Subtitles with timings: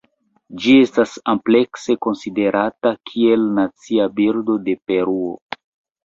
[0.61, 5.29] Ĝi estas amplekse konsiderata kiel nacia birdo de Peruo.